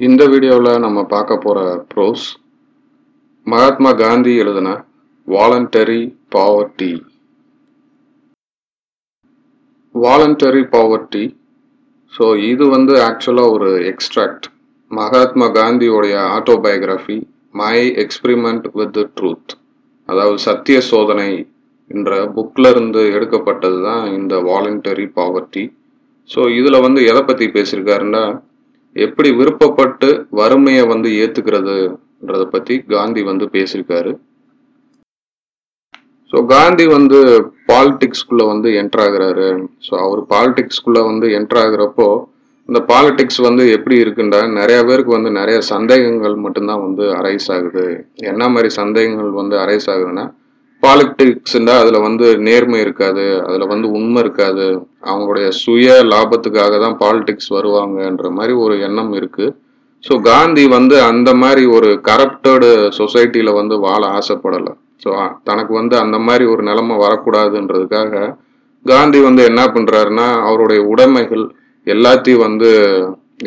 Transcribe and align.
இந்த 0.00 0.22
வீடியோவில் 0.26 0.82
நம்ம 0.82 1.00
பார்க்க 1.06 1.36
போகிற 1.38 1.62
ப்ரோஸ் 1.90 2.26
மகாத்மா 3.46 3.90
காந்தி 3.96 4.32
எழுதின 4.34 4.68
voluntary 5.28 6.02
poverty 6.34 6.88
voluntary 9.94 10.64
poverty 10.72 11.24
so 12.12 12.26
இது 12.46 12.66
வந்து 12.68 12.94
ஆக்சுவலாக 13.02 13.52
ஒரு 13.52 13.70
extract 13.86 14.46
Mahatma 14.90 15.48
காந்தியோடைய 15.54 16.16
autobiography 16.32 17.18
my 17.54 17.78
experiment 18.00 18.68
with 18.74 19.00
truth 19.14 19.54
அதாவது 20.08 20.40
சத்திய 20.40 20.80
சோதனை 20.86 21.30
என்ற 21.90 22.22
புக்கில் 22.34 22.70
இருந்து 22.70 23.02
எடுக்கப்பட்டது 23.12 23.80
தான் 23.82 24.06
இந்த 24.14 24.36
வாலண்டரி 24.46 25.08
பாவர்ட்டி 25.16 25.64
ஸோ 26.30 26.42
இதில் 26.54 26.84
வந்து 26.84 27.02
எதை 27.06 27.22
பற்றி 27.22 27.48
பேசியிருக்காருன்னா 27.52 28.24
எப்படி 28.96 29.30
விருப்பப்பட்டு 29.30 30.08
வறுமையை 30.38 30.84
வந்து 30.86 31.08
ஏத்துக்கிறதுன்றத 31.22 32.44
பத்தி 32.54 32.74
காந்தி 32.94 33.22
வந்து 33.22 33.44
பேசியிருக்காரு. 33.54 34.12
ஸோ 36.30 36.38
காந்தி 36.46 36.84
வந்து 36.86 37.18
பாலிடிக்ஸ்குள்ள 37.70 38.42
வந்து 38.52 38.68
என்ட்ராகிறாரு 38.80 39.44
ஆகுறாரு. 39.44 39.48
ஸோ 39.86 39.92
அவர் 40.04 40.20
பாலிடிக்ஸ்குள்ள 40.32 40.98
வந்து 41.10 41.26
என்ட்ராகிறப்போ 41.38 42.08
ஆகுறப்போ 42.08 42.08
இந்த 42.68 42.80
பாலிடிக்ஸ் 42.90 43.40
வந்து 43.46 43.64
எப்படி 43.76 43.96
இருக்குண்டா? 44.02 44.40
நிறைய 44.58 44.78
பேருக்கு 44.88 45.12
வந்து 45.16 45.30
நிறைய 45.38 45.60
சந்தேகங்கள் 45.70 46.36
மட்டும்தான் 46.44 46.84
வந்து 46.86 47.04
அரைஸ் 47.20 47.48
ஆகுது. 47.56 47.86
என்ன 48.32 48.42
மாதிரி 48.48 48.68
சந்தேகங்கள் 48.82 49.32
வந்து 49.40 49.56
அரைஸ் 49.64 49.88
ஆகுதுன்னா 49.94 50.26
பாலிடிக்ஸ்ண்டா 50.82 51.74
அதுல 51.82 51.98
வந்து 52.06 52.26
நேர்மை 52.46 52.78
இருக்காது 52.84 53.24
அதுல 53.46 53.66
வந்து 53.72 53.86
உண்மை 53.98 54.20
இருக்காது. 54.24 54.66
அவங்களுடைய 55.10 55.48
சுய 55.62 55.96
லாபத்துக்காக 56.12 56.78
தான் 56.84 56.96
பாலிடிக்ஸ் 57.02 57.50
வருவாங்கன்ற 57.56 58.28
மாதிரி 58.38 58.54
ஒரு 58.64 58.76
எண்ணம் 58.86 59.12
இருக்கு. 59.20 59.46
ஸோ 60.04 60.14
காந்தி 60.30 60.64
வந்து 60.76 60.96
அந்த 61.10 61.30
மாதிரி 61.42 61.62
ஒரு 61.76 61.88
கரப்டடு 62.08 62.68
சொசைட்டில 63.00 63.52
வந்து 63.60 63.74
வாழ 63.86 64.02
ஆசைப்படலை. 64.18 64.72
ஸோ 65.04 65.10
தனக்கு 65.48 65.72
வந்து 65.80 65.94
அந்த 66.04 66.16
மாதிரி 66.26 66.44
ஒரு 66.52 66.62
நிலைமை 66.70 66.96
வரக்கூடாதுன்றதுக்காக 67.04 68.22
காந்தி 68.86 69.18
வந்து 69.28 69.42
என்ன 69.50 69.62
பண்றாருன்னா 69.74 70.28
அவருடைய 70.48 70.82
உடைமைகள் 70.92 71.44
எல்லாத்தையும் 71.86 72.44
வந்து 72.46 72.70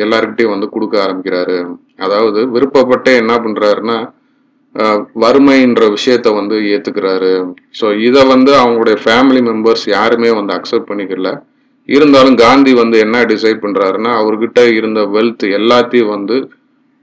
எல்லாருக்கிட்டையும் 0.04 0.54
வந்து 0.54 0.68
கொடுக்க 0.74 0.94
ஆரம்பிக்கிறாரு. 1.04 1.56
அதாவது 2.04 2.40
விருப்பப்பட்டே 2.54 3.12
என்ன 3.22 3.34
பண்றாருன்னா 3.44 3.98
வறுமைன்ற 5.22 5.82
விஷயத்த 5.96 6.28
வந்து 6.38 6.56
ஏத்துக்கிறாரு. 6.74 7.32
ஸோ 7.80 7.86
இதை 8.06 8.22
வந்து 8.34 8.52
அவங்களுடைய 8.62 8.96
ஃபேமிலி 9.02 9.40
மெம்பர்ஸ் 9.48 9.84
யாருமே 9.96 10.30
வந்து 10.38 10.54
அக்செப்ட் 10.58 10.90
பண்ணிக்கல. 10.90 11.30
இருந்தாலும் 11.88 12.36
காந்தி 12.42 12.72
வந்து 12.82 12.96
என்ன 13.04 13.16
டிசைட் 13.32 13.64
பண்றாருன்னா 13.64 14.12
அவர்கிட்ட 14.20 14.60
இருந்த 14.78 15.00
வெல்த் 15.14 15.44
எல்லாத்தையும் 15.58 16.12
வந்து 16.16 16.36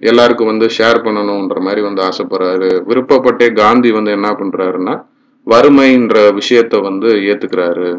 எல்லாருக்கும் 0.02 0.52
வந்து 0.52 0.67
ஷேர் 0.78 1.00
பண்ணணுன்ற 1.05 1.58
மாதிரி 1.66 1.81
வந்து 1.88 2.02
ஆசைப்படுறாரு. 2.09 2.69
விருப்பப்பட்டே 2.89 3.47
காந்தி 3.63 3.89
வந்து 3.97 4.11
என்ன 4.17 4.30
பண்றாருன்னா 4.39 4.95
வறுமைன்ற 5.47 6.16
விஷயத்த 6.39 6.81
வந்து 6.88 7.09
ஏத்துக்கிறாரு. 7.31 7.89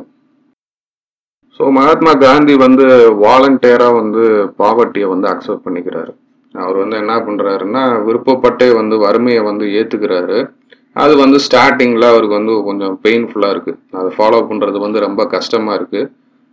ஸோ 1.60 1.62
மகாத்மா 1.78 2.12
காந்தி 2.26 2.54
வந்து 2.66 2.84
வாலண்டியரா 3.24 3.88
வந்து 4.00 4.24
பாவர்ட்டியை 4.62 5.08
வந்து 5.14 5.28
அக்செப்ட் 5.32 5.66
பண்ணிக்கிறாரு. 5.66 6.12
அவர் 6.54 6.76
வந்து 6.76 6.96
என்ன 6.96 7.14
பண்ணுறாருன்னா 7.26 7.82
விருப்பப்பட்டே 8.06 8.68
வந்து 8.80 8.96
வறுமையை 9.04 9.42
வந்து 9.50 9.66
ஏற்றுக்கிறாரு 9.78 10.38
அது 11.02 11.12
வந்து 11.16 11.38
ஸ்டார்டிங்கில் 11.44 12.10
அவருக்கு 12.12 12.38
வந்து 12.38 12.54
கொஞ்சம் 12.66 12.96
பெயின்ஃபுல்லாக 13.04 13.54
இருக்குது 13.54 13.78
அதை 13.98 14.08
ஃபாலோ 14.16 14.40
பண்ணுறது 14.50 14.78
வந்து 14.78 14.98
ரொம்ப 15.00 15.22
கஷ்டமாக 15.36 15.78
இருக்குது 15.78 16.10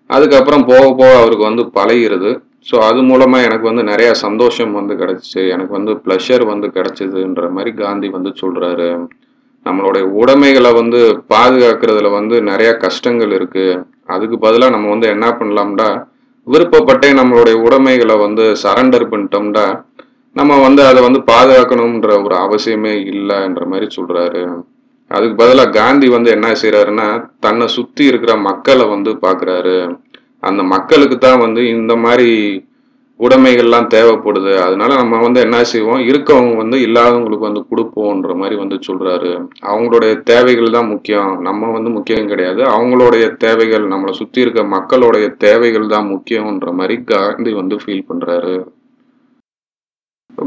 அதுக்கப்புறம் 0.09 0.63
போக 0.69 0.85
போக 0.99 1.09
அவருக்கு 1.21 1.49
வந்து 1.49 1.63
பழகிருது. 1.77 2.31
ஸோ 2.67 2.75
அது 2.89 2.99
மூலமாக 3.09 3.47
எனக்கு 3.47 3.65
வந்து 3.67 3.83
நிறையா 3.89 4.11
சந்தோஷம் 4.25 4.71
வந்து 4.73 4.93
கிடச்சிச்சு. 5.01 5.41
எனக்கு 5.55 5.73
வந்து 5.77 5.91
ப்ளஷர் 6.05 6.43
வந்து 6.43 6.67
கிடச்சிதுன்ற 6.77 7.49
மாதிரி 7.57 7.71
காந்தி 7.73 8.07
வந்து 8.15 8.31
சொல்கிறாரு 8.41 8.87
நம்மளுடைய 9.65 10.03
உடைமைகளை 10.21 10.71
வந்து 10.71 10.99
பாதுகாக்கிறதுல 11.33 12.09
வந்து 12.19 12.35
நிறையா 12.51 12.73
கஷ்டங்கள் 12.85 13.31
இருக்குது 13.37 13.79
அதுக்கு 14.05 14.37
பதிலாக 14.37 14.73
நம்ம 14.75 14.89
வந்து 14.89 15.07
என்ன 15.15 15.27
பண்ணலாம்டா 15.39 15.89
விருப்பப்பட்டே 16.47 17.09
நம்மளுடைய 17.19 17.55
உடைமைகளை 17.65 18.15
வந்து 18.25 18.45
சரண்டர் 18.63 19.05
பண்ணிட்டோம்டா 19.11 19.65
நம்ம 20.39 20.61
வந்து 20.61 20.81
அதை 20.89 20.99
வந்து 21.07 21.21
பாதுகாக்கணுன்ற 21.31 22.11
ஒரு 22.25 22.35
அவசியமே 22.45 22.93
இல்லைன்ற 23.13 23.63
மாதிரி 23.71 23.87
சொல்றாரு. 23.97 24.43
அதுக்கு 25.11 25.35
பதிலாக 25.35 25.75
காந்தி 25.79 26.07
வந்து 26.07 26.29
என்ன 26.31 26.47
செய்யறாருன்னா 26.61 27.07
தன்னை 27.39 27.67
சுத்தி 27.67 28.03
இருக்கிற 28.05 28.33
மக்களை 28.47 28.85
வந்து 28.87 29.11
பாக்குறாரு. 29.21 29.77
அந்த 30.39 30.61
மக்களுக்கு 30.73 31.17
தான் 31.17 31.39
வந்து 31.39 31.61
இந்த 31.69 31.93
மாதிரி 31.95 32.31
உடைமைகள்லாம் 33.19 33.87
தேவைப்படுது. 33.93 34.51
அதனால 34.65 34.91
நம்ம 34.95 35.15
வந்து 35.21 35.39
என்ன 35.45 35.57
செய்வோம் 35.71 36.03
இருக்கவங்க 36.09 36.53
வந்து 36.55 36.77
இல்லாதவங்களுக்கு 36.85 37.47
வந்து 37.47 37.63
கொடுப்போன்ற 37.71 38.35
மாதிரி 38.41 38.55
வந்து 38.55 38.77
சொல்றாரு. 38.87 39.31
அவங்களுடைய 39.71 40.13
தேவைகள் 40.31 40.75
தான் 40.77 40.87
முக்கியம். 40.87 41.31
நம்ம 41.47 41.71
வந்து 41.71 41.89
முக்கியம் 41.89 42.27
கிடையாது. 42.27 42.63
அவங்களுடைய 42.75 43.25
தேவைகள் 43.45 43.85
நம்மளை 43.93 44.11
சுத்தி 44.11 44.41
இருக்க 44.41 44.63
மக்களுடைய 44.75 45.27
தேவைகள் 45.45 45.87
தான் 45.87 46.09
முக்கியம்ன்ற 46.13 46.71
மாதிரி 46.73 46.97
காந்தி 47.13 47.53
வந்து 47.53 47.77
ஃபீல் 47.83 48.09
பண்றாரு. 48.11 48.55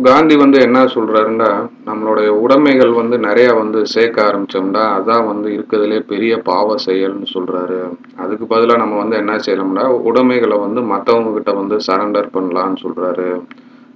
காந்தி 0.01 0.37
வந்து 0.37 0.61
என்ன 0.61 0.85
சொல்கிறாருன்னா 0.85 1.69
நம்மளுடைய 1.87 2.27
உடைமைகள் 2.27 2.93
வந்து 2.93 3.19
நிறையா 3.19 3.57
வந்து 3.57 3.87
சேர்க்க 3.87 4.23
ஆரம்பித்தோம்னா 4.23 4.83
அதான் 4.97 5.27
வந்து 5.27 5.51
இருக்கிறதுலே 5.51 6.01
பெரிய 6.01 6.39
பாவ 6.39 6.75
செயல்னு 6.87 7.27
சொல்கிறாரு 7.35 7.97
அதுக்கு 8.17 8.47
பதிலாக 8.47 8.79
நம்ம 8.79 8.97
வந்து 8.97 9.17
என்ன 9.17 9.37
செய்யலாம்னா 9.37 9.87
உடைமைகளை 9.87 10.59
வந்து 10.59 10.81
மற்றவங்கக்கிட்ட 10.81 11.55
வந்து 11.55 11.77
சரண்டர் 11.87 12.29
பண்ணலான்னு 12.33 12.77
சொல்கிறாரு 12.83 13.41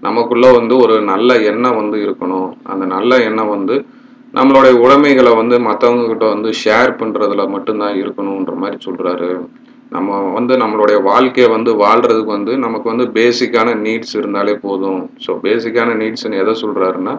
நமக்குள்ளே 0.00 0.56
வந்து 0.56 0.76
ஒரு 0.76 1.02
நல்ல 1.02 1.40
எண்ணம் 1.40 1.76
வந்து 1.76 1.98
இருக்கணும். 1.98 2.52
அந்த 2.62 2.84
நல்ல 2.84 3.22
எண்ணம் 3.22 3.48
வந்து 3.48 3.86
நம்மளுடைய 4.34 4.72
உடைமைகளை 4.72 5.34
வந்து 5.34 5.58
மற்றவங்கக்கிட்ட 5.58 6.28
வந்து 6.28 6.50
ஷேர் 6.64 6.90
பண்ணுறதுல 6.98 7.48
மட்டும்தான் 7.48 7.94
இருக்கணுன்ற 7.94 8.54
மாதிரி 8.54 8.76
சொல்கிறாரு 8.90 9.48
நம்ம 9.94 10.18
வந்து 10.36 10.54
நம்மளுடைய 10.62 10.98
வாழ்க்கையை 11.02 11.48
வந்து 11.54 11.70
வாழ்றதுக்கு 11.82 12.30
வந்து 12.36 12.52
நமக்கு 12.64 12.86
வந்து 12.92 13.06
பேசிக்கான 13.18 13.74
நீட்ஸ் 13.86 14.14
இருந்தாலே 14.20 14.54
போதும். 14.66 15.02
ஸோ 15.24 15.32
பேசிக்கான 15.46 15.94
நீட்ஸ்ன்னு 16.02 16.40
எதை 16.42 16.54
சொல்கிறாருன்னா 16.62 17.14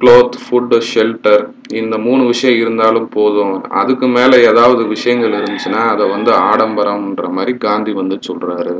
க்ளோத் 0.00 0.36
ஃபுட்டு 0.42 0.76
ஷெல்டர் 0.90 1.42
இந்த 1.80 1.94
மூணு 1.98 2.22
விஷயம் 2.26 2.60
இருந்தாலும் 2.64 3.08
போதும். 3.16 3.54
அதுக்கு 3.80 4.06
மேலே 4.16 4.36
ஏதாவது 4.50 4.82
விஷயங்கள் 4.94 5.34
இருந்துச்சுன்னா 5.38 5.80
அதை 5.94 6.04
வந்து 6.08 6.32
ஆடம்பரம்ன்ற 6.50 7.28
மாதிரி 7.38 7.54
காந்தி 7.66 7.94
வந்து 8.00 8.18
சொல்கிறாரு 8.28 8.76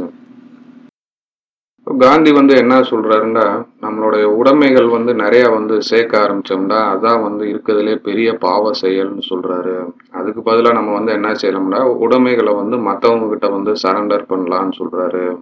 காந்தி 1.99 2.33
வந்து 2.33 2.57
என்ன 2.57 2.81
சொல்றாருன்னா 2.81 3.67
நம்மளுடைய 3.83 4.23
உடைமைகள் 4.23 4.89
வந்து 4.89 5.15
நிறைய 5.15 5.49
வந்து 5.49 5.83
சேர்க்க 5.83 6.19
ஆரம்பிச்சோம்னா 6.19 6.79
அதான் 6.93 7.23
வந்து 7.23 7.45
இருக்கிறதுலே 7.47 7.95
பெரிய 7.97 8.33
பாவ 8.33 8.71
செயல்னு 8.83 9.23
சொல்றாரு. 9.31 9.75
அதுக்கு 10.11 10.43
பதிலாக 10.43 10.75
நம்ம 10.75 10.93
வந்து 10.93 11.13
என்ன 11.13 11.33
செய்யலாம்னா 11.33 11.81
உடைமைகளை 11.83 12.55
வந்து 12.55 12.77
மற்றவங்க 12.77 13.29
கிட்ட 13.29 13.49
வந்து 13.49 13.73
சரண்டர் 13.73 14.25
பண்ணலான்னு 14.29 14.73
சொல்றாரு. 14.79 15.41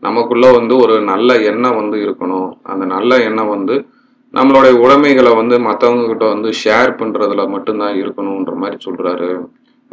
நமக்குள்ள 0.00 0.52
வந்து 0.52 0.76
ஒரு 0.76 1.00
நல்ல 1.00 1.40
எண்ணம் 1.40 1.76
வந்து 1.76 1.98
இருக்கணும். 1.98 2.50
அந்த 2.62 2.84
நல்ல 2.84 3.22
எண்ணம் 3.22 3.48
வந்து 3.48 3.86
நம்மளுடைய 4.32 4.72
உடைமைகளை 4.78 5.34
வந்து 5.34 5.58
மற்றவங்க 5.58 6.06
கிட்ட 6.06 6.24
வந்து 6.26 6.48
ஷேர் 6.64 6.90
பண்றதுல 7.00 7.48
மட்டும்தான் 7.48 7.94
இருக்கணுன்ற 7.94 8.54
மாதிரி 8.54 8.76
சொல்றாரு. 8.86 9.30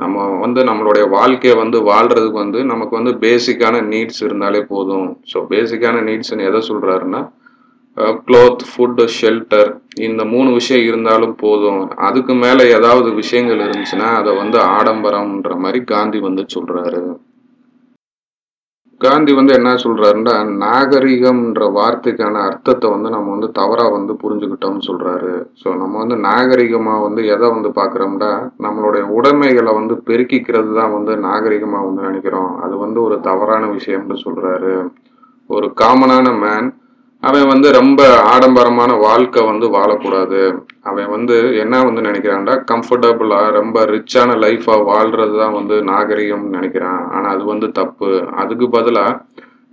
நம்ம 0.01 0.25
வந்து 0.43 0.61
நம்மளுடைய 0.69 1.05
வாழ்க்கையை 1.17 1.55
வந்து 1.61 1.77
வாழ்றதுக்கு 1.91 2.37
வந்து 2.43 2.59
நமக்கு 2.71 2.93
வந்து 2.99 3.13
பேசிக்கான 3.25 3.81
நீட்ஸ் 3.91 4.21
இருந்தாலே 4.27 4.61
போதும். 4.73 5.09
ஸோ 5.31 5.39
பேசிக்கான 5.53 6.01
நீட்ஸ்ன்னு 6.09 6.47
எதை 6.49 6.61
சொல்கிறாருன்னா 6.69 7.21
க்ளோத் 8.27 8.61
ஃபுட்டு 8.69 9.05
ஷெல்டர் 9.17 9.69
இந்த 10.07 10.21
மூணு 10.33 10.49
விஷயம் 10.59 10.85
இருந்தாலும் 10.89 11.35
போதும். 11.43 11.81
அதுக்கு 12.07 12.33
மேலே 12.43 12.63
ஏதாவது 12.77 13.09
விஷயங்கள் 13.21 13.63
இருந்துச்சுன்னா 13.65 14.09
அதை 14.19 14.31
வந்து 14.41 14.57
ஆடம்பரம்ன்ற 14.77 15.55
மாதிரி 15.65 15.81
காந்தி 15.93 16.21
வந்து 16.27 16.45
சொல்கிறாரு 16.55 17.01
காந்தி 19.03 19.31
வந்து 19.33 19.51
என்ன 19.57 19.69
சொல்றாருன்னா 19.83 20.33
நாகரிகம்ன்ற 20.63 21.65
வார்த்தைக்கான 21.77 22.41
அர்த்தத்தை 22.47 22.87
வந்து 22.89 23.09
நம்ம 23.09 23.31
வந்து 23.31 23.49
தவறா 23.59 23.85
வந்து 23.95 24.13
புரிஞ்சுக்கிட்டோம்னு 24.23 24.83
சொல்றாரு. 24.89 25.31
ஸோ 25.61 25.67
நம்ம 25.81 25.93
வந்து 26.03 26.17
நாகரிகமா 26.27 26.95
வந்து 27.01 27.23
எதை 27.25 27.47
வந்து 27.49 27.69
பார்க்குறோம்னா 27.79 28.31
நம்மளுடைய 28.65 29.03
உடைமைகளை 29.17 29.73
வந்து 29.73 29.95
பெருக்கிக்கிறது 30.09 30.73
தான் 30.79 30.93
வந்து 30.97 31.15
நாகரிகமா 31.27 31.79
வந்து 31.87 32.01
நினைக்கிறோம். 32.09 32.51
அது 32.65 32.77
வந்து 32.77 33.01
ஒரு 33.07 33.17
தவறான 33.29 33.63
விஷயம்னு 33.77 34.19
சொல்றாரு. 34.25 34.75
ஒரு 35.49 35.69
காமனான 35.81 36.27
மேன் 36.43 36.69
அவன் 37.23 37.47
வந்து 37.47 37.67
ரொம்ப 37.71 38.01
ஆடம்பரமான 38.33 38.91
வாழ்க்கை 38.97 39.41
வந்து 39.45 39.67
வாழக்கூடாது. 39.75 40.39
அவன் 40.81 41.09
வந்து 41.09 41.35
என்ன 41.63 41.83
வந்து 41.83 42.01
நினைக்கிறான்டா? 42.01 42.53
கம்ஃபர்டபுளாக 42.71 43.51
ரொம்ப 43.51 43.83
ரிச்சான 43.85 44.37
லைஃபாக 44.45 44.85
வாழ்றது 44.91 45.35
தான் 45.37 45.53
வந்து 45.53 45.75
நாகரிகம்னு 45.83 46.55
நினைக்கிறான். 46.57 47.01
ஆனால் 47.09 47.33
அது 47.35 47.43
வந்து 47.43 47.67
தப்பு. 47.71 48.09
அதுக்கு 48.35 48.67
பதிலாக 48.69 49.19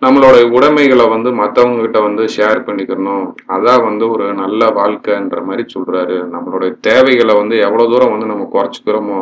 நம்மளோட 0.02 0.36
உடைமைகளை 0.56 1.06
வந்து 1.08 1.30
மற்றவங்க 1.32 1.80
கிட்ட 1.80 2.00
வந்து 2.00 2.24
ஷேர் 2.36 2.60
பண்ணிக்கணும். 2.66 3.24
அதான் 3.46 3.82
வந்து 3.84 4.04
ஒரு 4.10 4.26
நல்ல 4.34 4.68
வாழ்க்கைன்ற 4.70 5.38
மாதிரி 5.44 5.64
சொல்கிறாரு 5.74 6.18
நம்மளுடைய 6.34 6.72
தேவைகளை 6.80 7.34
வந்து 7.34 7.56
எவ்வளோ 7.58 7.86
தூரம் 7.86 8.14
வந்து 8.14 8.30
நம்ம 8.32 8.46
குறைச்சிக்கிறோமோ 8.54 9.20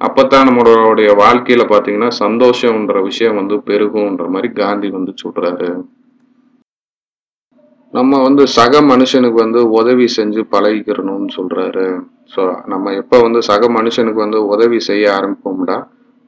அப்போத்தான் 0.00 0.46
நம்மளுடைய 0.48 1.08
வாழ்க்கையில் 1.14 1.70
பார்த்தீங்கன்னா 1.72 2.10
சந்தோஷம்ன்ற 2.24 2.98
விஷயம் 3.02 3.34
வந்து 3.34 3.56
பெருகும்ன்ற 3.66 4.26
மாதிரி 4.28 4.48
காந்தி 4.52 4.90
வந்து 4.90 5.14
சொல்கிறாரு 5.24 5.70
நம்ம 7.94 8.18
வந்து 8.26 8.42
சக 8.56 8.80
மனுஷனுக்கு 8.90 9.38
வந்து 9.44 9.60
உதவி 9.78 10.06
செஞ்சு 10.16 10.42
பழகிக்கிறணும்னு 10.52 11.30
சொல்றாரு. 11.38 11.86
ஸோ 12.34 12.42
நம்ம 12.72 12.92
எப்போ 13.00 13.16
வந்து 13.26 13.40
சக 13.48 13.70
மனுஷனுக்கு 13.78 14.20
வந்து 14.26 14.40
உதவி 14.54 14.78
செய்ய 14.88 15.04
ஆரம்பிப்போம்டா 15.16 15.78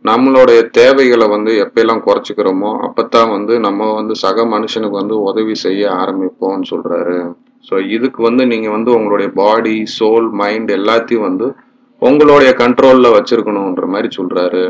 நம்மளுடைய 0.04 0.60
தேவைகளை 0.78 1.26
வந்து 1.34 1.52
எப்பெல்லாம் 1.64 2.02
குறைச்சிக்கிறோமோ 2.06 2.70
அப்பதான் 2.86 3.30
வந்து 3.36 3.54
நம்ம 3.66 3.90
வந்து 3.98 4.14
சக 4.24 4.46
மனுஷனுக்கு 4.54 4.96
வந்து 5.02 5.16
உதவி 5.30 5.54
செய்ய 5.64 5.82
ஆரம்பிப்போம்னு 6.02 6.66
சொல்றாரு. 6.72 7.18
ஸோ 7.68 7.74
இதுக்கு 7.96 8.20
வந்து 8.28 8.44
நீங்கள் 8.52 8.74
வந்து 8.76 8.90
உங்களுடைய 8.98 9.28
பாடி 9.42 9.76
சோல் 9.98 10.28
மைண்ட் 10.40 10.70
எல்லாத்தையும் 10.80 11.26
வந்து 11.28 11.48
உங்களுடைய 12.02 12.52
கண்ட்ரோலில் 12.62 13.14
வச்சிருக்கணுன்ற 13.16 13.86
மாதிரி 13.94 14.08
சொல்கிறாரு 14.18 14.62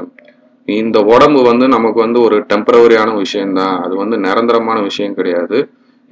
இந்த 0.68 0.98
உடம்பு 1.14 1.40
வந்து 1.50 1.66
நமக்கு 1.76 1.98
வந்து 2.06 2.18
ஒரு 2.26 2.36
டெம்பரவரியான 2.50 3.10
விஷயம்தான். 3.22 3.76
அது 3.84 3.94
வந்து 4.02 4.16
நிரந்தரமான 4.26 4.78
விஷயம் 4.88 5.16
கிடையாது. 5.20 5.58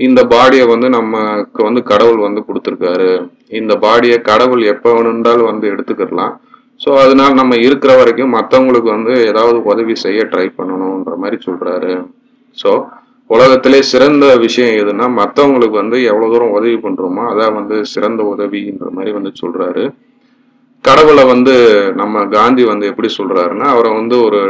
இந்த 0.07 0.21
பாடியை 0.33 0.67
வந்து 0.73 0.89
நமக்கு 0.99 1.61
வந்து 1.69 1.81
கடவுள் 1.91 2.21
வந்து 2.27 2.41
கொடுத்துருக்காரு. 2.49 3.11
இந்த 3.61 3.73
பாடியை 3.85 4.19
கடவுள் 4.31 4.63
எப்போ 4.73 4.91
வேணுன்றாலும் 4.97 5.51
வந்து 5.51 5.67
எடுத்துக்கிடலாம். 5.73 6.35
ஸோ 6.81 6.91
அதனால 7.03 7.31
நம்ம 7.41 7.57
இருக்கிற 7.67 7.93
வரைக்கும் 8.01 8.35
மற்றவங்களுக்கு 8.37 8.89
வந்து 8.97 9.15
ஏதாவது 9.31 9.59
உதவி 9.73 9.95
செய்ய 10.05 10.21
ட்ரை 10.33 10.47
பண்ணணுன்ற 10.59 11.15
மாதிரி 11.23 11.37
சொல்கிறாரு 11.49 11.93
ஸோ 12.59 12.71
உலகத்திலே 13.31 13.81
சிறந்த 13.91 14.25
விஷயம் 14.45 14.77
எதுனா 14.83 15.07
மற்றவங்களுக்கு 15.19 15.77
வந்து 15.83 15.99
எவ்வளோ 16.11 16.29
தூரம் 16.33 16.55
உதவி 16.59 16.79
பண்ணுறோமோ 16.87 17.25
அதான் 17.33 17.57
வந்து 17.59 17.77
சிறந்த 17.93 18.23
உதவின்ற 18.33 18.89
மாதிரி 18.97 19.13
வந்து 19.19 19.33
சொல்கிறாரு 19.43 19.85
கடவுளை 20.85 21.25
வந்து 21.33 21.55
நம்ம 22.01 22.25
காந்தி 22.37 22.63
வந்து 22.73 22.89
எப்படி 22.93 23.09
சொல்கிறாருன்னா 23.19 23.67
அவரை 23.75 23.91
வந்து 24.01 24.17
ஒரு 24.29 24.41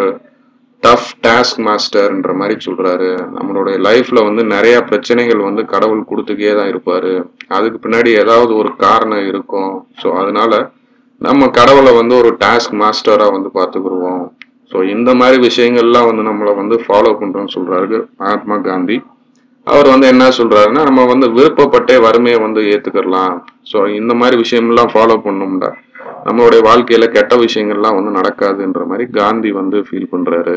டஃப் 0.83 1.09
டாஸ்க் 1.27 1.59
மாஸ்டர்ன்ற 1.67 2.33
மாதிரி 2.41 2.55
சொல்கிறாரு 2.67 3.09
நம்மளுடைய 3.37 3.77
லைஃப்பில் 3.87 4.27
வந்து 4.29 4.43
நிறையா 4.55 4.79
பிரச்சனைகள் 4.91 5.41
வந்து 5.49 5.63
கடவுள் 5.73 6.09
கொடுத்துக்கே 6.11 6.53
தான் 6.59 6.71
இருப்பார். 6.73 7.13
அதுக்கு 7.57 7.79
பின்னாடி 7.85 8.11
ஏதாவது 8.23 8.53
ஒரு 8.61 8.71
காரணம் 8.85 9.27
இருக்கும். 9.31 9.73
ஸோ 10.03 10.09
அதனால 10.21 10.53
நம்ம 11.21 11.49
கடவுளை 11.59 11.93
வந்து 12.01 12.15
ஒரு 12.23 12.31
டாஸ்க் 12.45 12.75
மாஸ்டராக 12.83 13.35
வந்து 13.37 13.51
பார்த்துக்குருவோம். 13.59 14.23
ஸோ 14.73 14.79
இந்த 14.95 15.11
மாதிரி 15.21 15.39
விஷயங்கள்லாம் 15.49 16.09
வந்து 16.11 16.25
நம்மளை 16.31 16.53
வந்து 16.61 16.77
ஃபாலோ 16.85 17.13
பண்ணுறோன்னு 17.21 17.55
சொல்கிறாரு 17.57 17.99
மகாத்மா 18.23 18.59
காந்தி. 18.69 18.97
அவர் 19.67 19.89
வந்து 19.93 20.07
என்ன 20.13 20.25
சொல்கிறாருன்னா 20.39 20.83
நம்ம 20.89 21.05
வந்து 21.13 21.27
விருப்பப்பட்டே 21.37 21.97
வறுமையை 22.07 22.39
வந்து 22.45 22.61
ஏற்றுக்கிடலாம் 22.73 23.35
ஸோ 23.71 23.79
இந்த 24.01 24.13
மாதிரி 24.21 24.37
விஷயம்லாம் 24.45 24.93
ஃபாலோ 24.95 25.17
பண்ணோம்டா 25.27 25.71
நம்மளுடைய 26.27 26.61
வாழ்க்கையில 26.69 27.05
கெட்ட 27.13 27.37
விஷயங்கள்லாம் 27.37 27.97
வந்து 27.99 28.17
நடக்காதுன்ற 28.19 28.87
மாதிரி 28.87 29.05
காந்தி 29.11 29.51
வந்து 29.53 29.79
ஃபீல் 29.79 30.13
பண்றாரு. 30.13 30.57